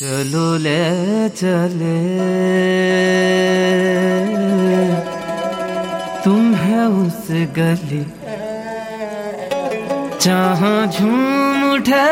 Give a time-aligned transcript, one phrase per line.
[0.00, 2.18] چلو لے چلے۔
[6.24, 8.04] تم ہے اس گلی۔
[10.18, 12.10] جہاں جھوم اٹھے۔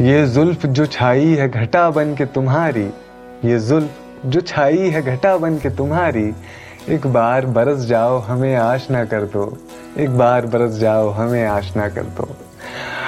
[0.00, 2.88] یہ زلف جو چھائی ہے گھٹا بن کے تمہاری
[3.42, 6.30] یہ زلف جو چھائی ہے گھٹا بن کے تمہاری،
[6.86, 9.50] ایک بار برس جاؤ ہمیں آشنا کر دو،
[9.94, 12.24] ایک بار برس جاؤ ہمیں آشنا کر دو۔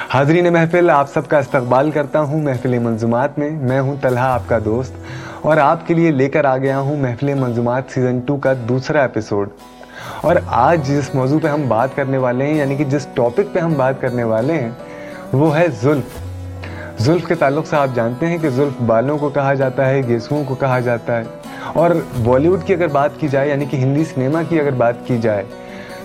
[0.09, 4.41] حاضرین محفل، آپ سب کا استقبال کرتا ہوں محفل منظومات میں۔ میں ہوں طلحہ، آپ
[4.47, 4.93] کا دوست۔
[5.41, 9.01] اور آپ کے لیے لے کر آ گیا ہوں محفل منظومات سیزن ٹو کا دوسرا
[9.01, 9.49] ایپیسوڈ
[10.21, 13.59] اور آج جس موضوع پہ ہم بات کرنے والے ہیں یعنی کہ جس ٹاپک پہ
[13.59, 14.69] ہم بات کرنے والے ہیں،
[15.33, 16.22] وہ ہے زلف
[16.97, 20.43] زلف کے تعلق سے آپ جانتے ہیں کہ زلف بالوں کو کہا جاتا ہے گیسوؤں
[20.43, 21.23] کو کہا جاتا ہے۔
[21.67, 21.89] اور
[22.23, 25.17] بالی ووڈ کی اگر بات کی جائے یعنی کہ ہندی سنیما کی اگر بات کی
[25.17, 25.43] جائے،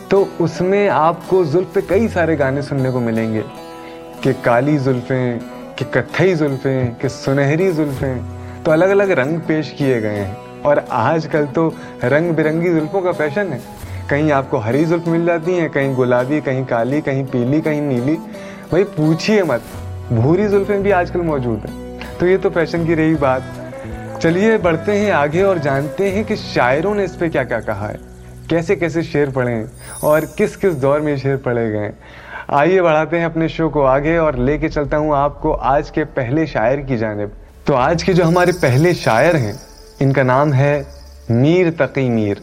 [0.08, 3.40] تو اس میں آپ کو زلف پہ کئی سارے گانے سننے کو ملیں گے۔
[4.20, 5.38] کہ کالی زلفیں،
[5.76, 8.14] کہ کتھئی زلفیں، کہ سنہری زلفیں۔
[8.64, 11.70] تو الگ الگ رنگ پیش کیے گئے ہیں۔ اور آج کل تو
[12.02, 13.58] رنگ برنگی زلفوں کا فیشن ہے۔
[14.08, 17.80] کہیں آپ کو ہری زلف مل جاتی ہیں، کہیں گلابی، کہیں کالی، کہیں پیلی، کہیں
[17.80, 18.16] نیلی۔
[18.68, 19.60] بھائی پوچھیے مت۔
[20.10, 23.40] بھوری زلفیں بھی آج کل موجود ہیں۔ تو یہ تو فیشن کی رہی بات۔
[24.22, 27.88] چلیے، بڑھتے ہیں آگے اور جانتے ہیں کہ شاعروں نے اس پہ کیا کیا کہا
[27.88, 27.96] ہے۔
[28.48, 29.64] کیسے کیسے شعر پڑھے ہیں
[30.00, 31.92] اور کس کس دور میں یہ شعر پڑھے گئے ہیں۔
[32.48, 35.90] آئیے بڑھاتے ہیں اپنے شو کو آگے اور لے کے چلتا ہوں آپ کو آج
[35.90, 37.28] کے پہلے شاعر کی جانب۔
[37.64, 39.52] تو آج کے جو ہمارے پہلے شاعر ہیں،
[40.00, 40.82] ان کا نام ہے
[41.28, 42.34] میر تقی میر۔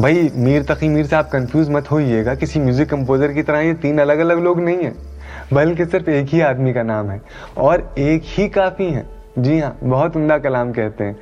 [0.00, 3.60] بھائی، میر تقی میر سے آپ کنفیوز مت ہوئیے گا۔ کسی میوزک کمپوزر کی طرح
[3.60, 5.11] یہ تین الگ الگ لوگ نہیں ہیں۔
[5.54, 7.18] بلکہ صرف ایک ہی آدمی کا نام ہے
[7.54, 9.02] اور ایک ہی کافی ہے
[9.36, 11.12] جی ہاں بہت عمدہ کلام کہتے ہیں۔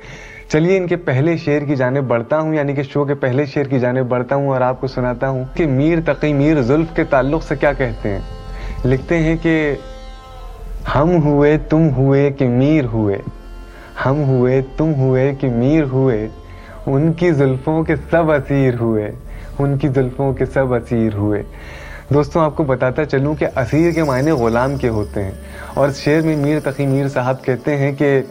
[0.47, 3.63] چلیے، ان کے پہلے شعر کی جانب بڑھتا ہوں یعنی کہ شو کے پہلے شعر
[3.63, 7.03] کی جانب بڑھتا ہوں اور آپ کو سناتا ہوں کہ میر تقی میر زلف کے
[7.03, 8.19] تعلق سے کیا کہتے ہیں۔
[8.85, 9.75] لکھتے ہیں کہ،
[10.95, 13.17] ہم ہوئے، تم ہوئے کہ میر ہوئے۔
[14.05, 16.27] ہم ہوئے، تم ہوئے کہ میر ہوئے۔
[16.85, 19.11] ان کی زلفوں کے سب اسیر ہوئے۔
[19.59, 21.43] ان کی زلفوں کے سب اسیر ہوئے۔
[22.13, 25.31] دوستوں آپ کو بتاتا چلوں کہ اسیر کے معنی غلام کے ہوتے ہیں۔
[25.73, 28.21] اور اس شعر میں میر تقی میر صاحب کہتے ہیں کہ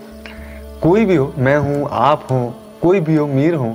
[0.81, 3.75] کوئی بھی ہو، میں ہوں، آپ ہوں، کوئی بھی ہو، میر ہوں،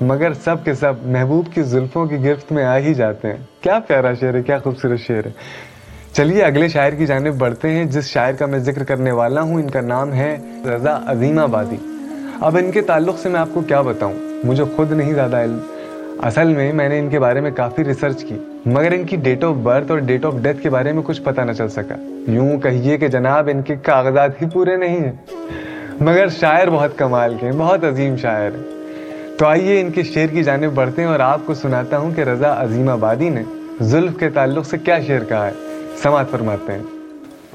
[0.00, 3.78] مگر سب کے سب محبوب کی زلفوں کی گرفت میں آ ہی جاتے ہیں۔ کیا
[3.86, 5.30] پیارا شعر ہے، کیا خوبصورت شعر ہے۔
[6.12, 9.54] چلیے، اگلے شاعر کی جانب بڑھتے ہیں، جس شاعر کا میں ذکر کرنے والا ہوں،
[9.54, 10.36] ان کا نام ہے
[10.74, 11.76] رضا عظیم آبادی
[12.40, 15.58] اب ان کے تعلق سے میں آپ کو کیا بتاؤں؟ مجھے خود نہیں زیادہ علم۔
[16.22, 18.34] اصل میں میں نے ان کے بارے میں کافی ریسرچ کی،
[18.66, 21.40] مگر ان کی ڈیٹ آف برتھ اور ڈیٹ آف ڈیتھ کے بارے میں کچھ پتہ
[21.40, 21.94] نہ چل سکا۔
[22.30, 25.12] یوں کہیے کہ جناب، ان کے کاغذات ہی پورے نہیں ہیں۔
[26.00, 28.74] مگر شاعر بہت کمال کے ہیں بہت عظیم شاعر ہیں۔
[29.38, 32.20] تو آئیے ان کے شعر کی جانب بڑھتے ہیں اور آپ کو سناتا ہوں کہ
[32.20, 33.42] رضا عظیم آبادی نے
[33.80, 35.52] زلف کے تعلق سے کیا شعر کہا ہے۔
[36.02, 36.82] سماعت فرماتے ہیں۔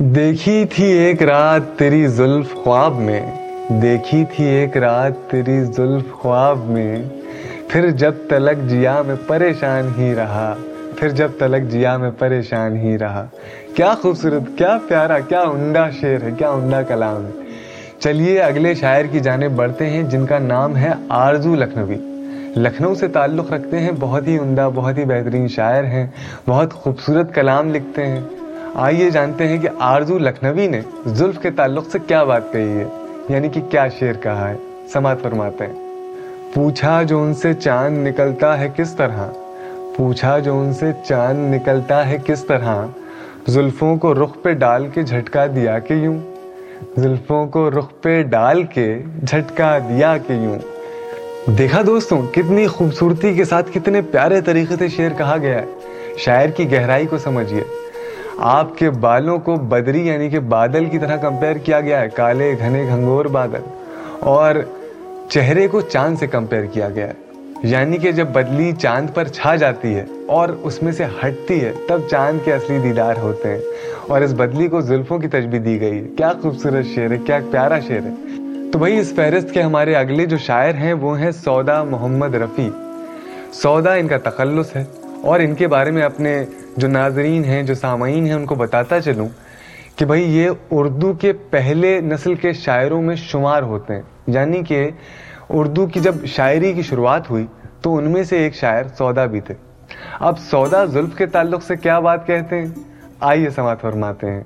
[0.04, 3.32] دیکھی تھی ایک رات تیری زلف خواب میں،
[3.82, 7.04] دیکھی تھی ایک رات تیری زلف خواب میں
[7.70, 10.56] پھر جب تلک جیا میں پریشان ہی رہا،
[10.96, 13.26] پھر جب تلک جیا میں پریشان ہی رہا۔
[13.76, 17.32] کیا خوبصورت، کیا پیارا، کیا عمدہ شعر ہے، کیا عمدہ کلام۔ ہے
[18.00, 21.98] چلیے، اگلے شاعر کی جانب بڑھتے ہیں، جن کا نام ہے آرزو لکھنوی۔
[22.56, 26.08] لکھنؤ سے تعلق رکھتے ہیں، بہت ہی عمدہ، بہت ہی بہترین شاعر ہیں،
[26.48, 28.22] بہت خوبصورت کلام لکھتے ہیں۔
[28.76, 32.86] آئیے جانتے ہیں کہ آرزو لکھنوی نے زلف کے تعلق سے کیا بات کہی ہے
[33.30, 34.56] یعنی کہ کیا شعر کہا ہے۔
[34.94, 35.89] سماعت فرماتے ہیں۔
[36.54, 39.30] پوچھا جو ان سے چاند نکلتا ہے کس طرح؟
[39.98, 42.86] پوچھا جو ان سے چاند نکلتا ہے کس طرح؟
[43.48, 46.18] زلفوں کو رخ پہ ڈال کے جھٹکا دیا کہ یوں۔
[46.98, 50.60] زلفوں کو رخ پہ ڈال کے جھٹکا دیا کہ یوں۔
[51.52, 55.66] دیکھا دوستوں کتنی خوبصورتی کے ساتھ کتنے پیارے طریقے سے شعر کہا گیا ہے۔
[56.18, 57.64] شاعر کی گہرائی کو سمجھیے۔
[58.38, 62.54] آپ کے بالوں کو بدری یعنی کہ بادل کی طرح کمپیئر کیا گیا ہے، کالے،
[62.60, 63.62] گھنے، گھنگور، بادل۔
[64.20, 64.56] اور
[65.30, 67.14] چہرے کو چاند سے کمپیئر کیا گیا ہے۔
[67.64, 71.72] یعنی کہ جب بدلی چاند پر چھا جاتی ہے اور اس میں سے ہٹتی ہے،
[71.88, 73.60] تب چاند کے اصلی دیدار ہوتے ہیں۔
[74.08, 77.40] اور اس بدلی کو زلفوں کی تجبی دی گئی۔ ہے کیا خوبصورت شعر ہے، کیا
[77.52, 78.14] پیارا شعر ہے۔
[78.72, 82.70] تو بھائی، اس فہرست کے ہمارے اگلے جو شاعر ہیں، وہ ہیں سودا محمد رفیع۔
[83.54, 84.86] سودا ان کا تخلص ہے۔
[85.22, 86.46] اور ان کے بارے میں اپنے
[86.78, 89.30] جو ناظرین ہیں، جو سامعین ہیں، ان کو بتاتا چلوں
[89.96, 94.02] کہ بھائی، یہ اردو کے پہلے نسل کے شاعروں میں شمار ہوتے ہیں۔
[94.34, 94.90] یعنی کہ
[95.50, 97.46] اردو کی جب شاعری کی شروعات ہوئی
[97.82, 99.54] تو ان میں سے ایک شاعر سودا بھی تھے۔
[100.20, 102.66] اب سودا زلف کے تعلق سے کیا بات کہتے ہیں؟
[103.20, 104.44] آئیے سماعت فرماتے ہیں۔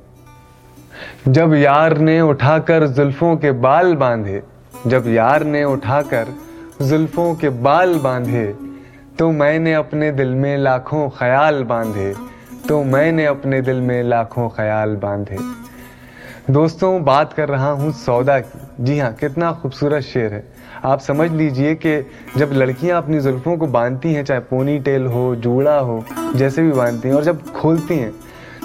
[1.25, 4.41] جب یار نے اٹھا کر زلفوں کے بال باندھے،
[4.85, 6.23] جب یار نے اٹھا کر
[6.79, 8.53] زلفوں کے بال باندھے،
[9.17, 12.13] تو میں نے اپنے دل میں لاکھوں خیال باندھے،
[12.67, 15.37] تو میں نے اپنے دل میں لاکھوں خیال باندھے۔
[16.47, 20.41] دوستوں، بات کر رہا ہوں سودا کی۔ جی ہاں کتنا خوبصورت شعر ہے۔
[20.81, 22.01] آپ سمجھ لیجیے کہ
[22.35, 26.01] جب لڑکیاں اپنی زلفوں کو باندھتی ہیں، چاہے پونی ٹیل ہو، جوڑا ہو،
[26.33, 28.11] جیسے بھی باندھتی ہیں، اور جب کھولتی ہیں،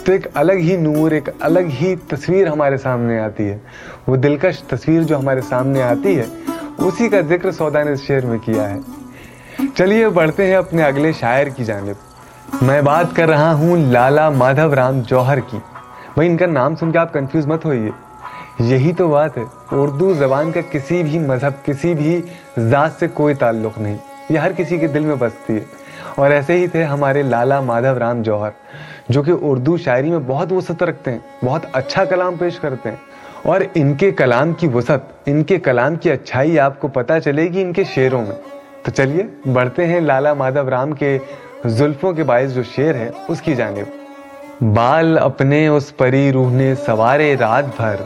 [0.04, 3.58] تو ایک الگ ہی نور، ایک الگ ہی تصویر ہمارے سامنے آتی ہے۔
[4.06, 6.24] وہ دلکش تصویر جو ہمارے سامنے آتی ہے،
[6.78, 8.78] اسی کا ذکر سودا نے اس شعر میں کیا ہے۔
[9.74, 14.74] چلیے بڑھتے ہیں اپنے اگلے شاعر کی جانب۔ میں بات کر رہا ہوں لالا مادھو
[14.74, 15.58] رام جوہر کی۔
[16.18, 17.90] بھائی، ان کا نام سن کے آپ کنفیوز مت ہوئیے۔
[18.58, 19.42] یہی تو بات ہے۔
[19.72, 22.22] اردو زبان کا کسی بھی مذہب، کسی بھی
[22.58, 23.96] ذات سے کوئی تعلق نہیں۔
[24.30, 25.60] یہ ہر کسی کے دل میں بستی ہے۔
[26.14, 28.50] اور ایسے ہی تھے ہمارے لالا مادھو رام جوہر،
[29.08, 32.96] جو کہ اردو شاعری میں بہت وسعت رکھتے ہیں، بہت اچھا کلام پیش کرتے ہیں۔
[33.42, 37.42] اور ان کے کلام کی وسعت، ان کے کلام کی اچھائی آپ کو پتہ چلے
[37.42, 38.36] گی ان کے شعروں میں۔
[38.82, 41.18] تو چلیے، بڑھتے ہیں لالا مادھو رام کے
[41.64, 43.97] زلفوں کے باعث جو شعر ہے، اس کی جانب۔
[44.60, 47.96] بال اپنے اس پری روح نے سوارے رات بھر۔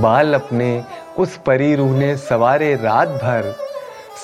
[0.00, 0.80] بال اپنے
[1.16, 3.50] اس پری روح نے سوارے رات بھر۔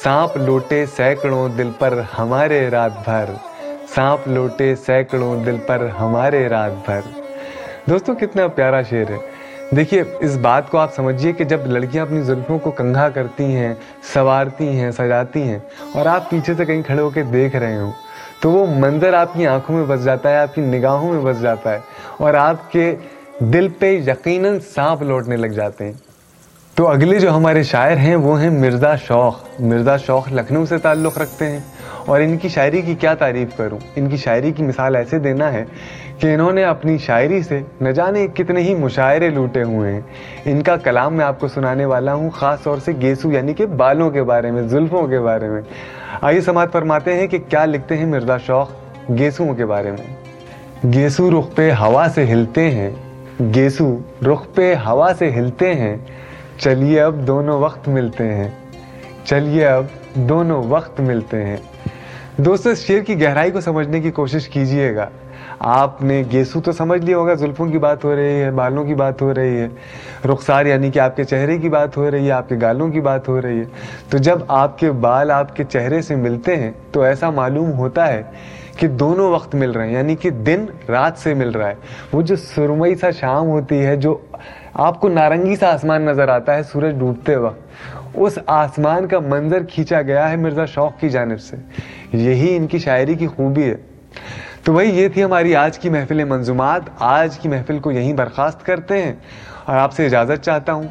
[0.02, 3.24] سانپ لوٹے سینکڑوں دل پر ہمارے رات بھر۔
[3.94, 7.00] سانپ لوٹے سینکڑوں دل پر ہمارے رات بھر۔
[7.90, 9.18] دوستوں کتنا پیارا شعر ہے۔
[9.76, 13.74] دیکھیے، اس بات کو آپ سمجھیے کہ جب لڑکیاں اپنی زلفوں کو کنگھا کرتی ہیں،
[14.14, 15.58] سوارتی ہیں، سجاتی ہیں
[15.92, 17.92] اور آپ پیچھے سے کہیں کھڑے ہو کے دیکھ رہے ہوں
[18.42, 21.40] تو وہ منظر آپ کی آنکھوں میں بس جاتا ہے، آپ کی نگاہوں میں بس
[21.40, 21.78] جاتا ہے
[22.16, 22.96] اور آپ کے
[23.38, 25.92] دل پہ یقیناً سانپ لوٹنے لگ جاتے ہیں۔
[26.74, 31.18] تو اگلے جو ہمارے شاعر ہیں، وہ ہیں مرزا شوق مرزا شوق لکھنؤ سے تعلق
[31.18, 31.60] رکھتے ہیں۔
[32.06, 35.52] اور ان کی شاعری کی کیا تعریف کروں؟ ان کی شاعری کی مثال ایسے دینا
[35.52, 35.64] ہے
[36.18, 40.00] کہ انہوں نے اپنی شاعری سے نہ جانے کتنے ہی مشاعرے لوٹے ہوئے ہیں۔
[40.44, 43.66] ان کا کلام میں آپ کو سنانے والا ہوں، خاص طور سے گیسو یعنی کہ
[43.66, 45.62] بالوں کے بارے میں، زلفوں کے بارے میں۔
[46.20, 48.70] آئیے سماعت فرماتے ہیں کہ کیا لکھتے ہیں مرزا شوق
[49.18, 50.16] گیسو کے بارے میں۔
[50.92, 52.90] گیسو رخ پہ ہوا سے ہلتے ہیں۔
[53.54, 53.98] گیسو
[54.32, 55.96] رخ پہ ہوا سے ہلتے ہیں۔
[56.58, 58.48] چلیے اب دونوں وقت ملتے ہیں۔
[59.24, 61.56] چلیے اب دونوں وقت ملتے ہیں۔
[62.36, 65.08] دوستو، اس شعر کی گہرائی کو سمجھنے کی کوشش کیجیے گا۔
[65.58, 68.94] آپ نے گیسو تو سمجھ لیا ہوگا، زلفوں کی بات ہو رہی ہے، بالوں کی
[68.94, 69.68] بات ہو رہی ہے۔
[70.24, 73.00] رخسار یعنی کہ آپ کے چہرے کی بات ہو رہی ہے، آپ کے گالوں کی
[73.00, 73.64] بات ہو رہی ہے۔
[74.08, 78.12] تو جب آپ کے بال آپ کے چہرے سے ملتے ہیں، تو ایسا معلوم ہوتا
[78.12, 78.22] ہے
[78.76, 81.74] کہ دونوں وقت مل رہے ہیں یعنی کہ دن رات سے مل رہا ہے۔
[82.12, 84.18] وہ جو سرمئی سا شام ہوتی ہے، جو
[84.74, 87.58] آپ کو نارنگی سا آسمان نظر آتا ہے سورج ڈوبتے وقت۔
[88.14, 91.56] اس آسمان کا منظر کھینچا گیا ہے مرزا شوق کی جانب سے۔
[92.12, 93.74] یہی ان کی شاعری کی خوبی ہے۔
[94.64, 98.66] تو وہی یہ تھی ہماری آج کی محفل منظومات۔ آج کی محفل کو یہیں برخاست
[98.66, 99.12] کرتے ہیں۔
[99.64, 100.88] اور آپ سے اجازت چاہتا ہوں۔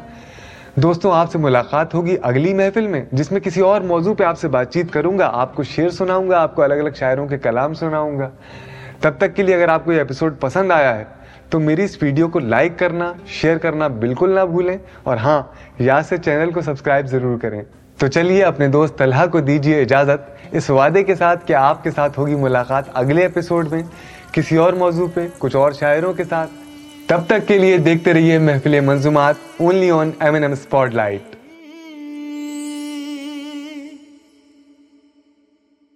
[0.74, 4.38] دوستوں، آپ سے ملاقات ہوگی اگلی محفل میں، جس میں کسی اور موضوع پہ آپ
[4.38, 7.26] سے بات چیت کروں گا۔ آپ کو شعر سناؤں گا، آپ کو الگ الگ شاعروں
[7.26, 8.30] کے کلام سناؤں گا۔
[9.00, 11.04] تب تک کے لیے اگر آپ کو یہ ایپیسوڈ پسند آیا ہے
[11.52, 15.42] تو میری اس ویڈیو کو لائک کرنا، شیئر کرنا بالکل نہ بھولیں اور ہاں
[15.78, 17.62] یہاں سے چینل کو سبسکرائب ضرور کریں۔
[17.98, 21.90] تو چلیے اپنے دوست طلحہ کو دیجیے اجازت۔ اس وعدے کے ساتھ کہ آپ کے
[21.90, 23.82] ساتھ ہوگی ملاقات اگلے ایپیسوڈ میں
[24.32, 26.50] کسی اور موضوع پہ، کچھ اور شاعروں کے ساتھ۔
[27.06, 30.52] تب تک کے لیے دیکھتے رہیے محفل منظومات only on M N M
[30.94, 31.36] spotlight